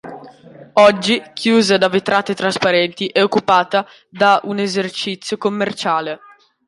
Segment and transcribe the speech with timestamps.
[0.81, 6.19] Oggi, chiusa da vetrate trasparenti, è occupata da un esercizio commerciale.